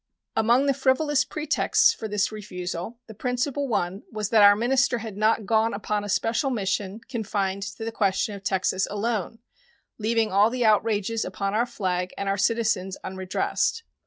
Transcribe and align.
Among 0.35 0.65
the 0.65 0.73
frivolous 0.73 1.23
pretexts 1.23 1.93
for 1.93 2.07
this 2.07 2.31
refusal, 2.31 2.97
the 3.05 3.13
principal 3.13 3.67
one 3.67 4.01
was 4.11 4.29
that 4.29 4.41
our 4.41 4.55
minister 4.55 4.97
had 4.97 5.15
not 5.15 5.45
gone 5.45 5.75
upon 5.75 6.03
a 6.03 6.09
special 6.09 6.49
mission 6.49 7.01
confined 7.07 7.61
to 7.77 7.85
the 7.85 7.91
question 7.91 8.33
of 8.33 8.41
Texas 8.43 8.87
alone, 8.89 9.37
leaving 9.99 10.31
all 10.31 10.49
the 10.49 10.65
outrages 10.65 11.23
upon 11.23 11.53
our 11.53 11.67
flag 11.67 12.15
and 12.17 12.27
our 12.27 12.35
citizens 12.35 12.97
unredressed. 13.03 13.83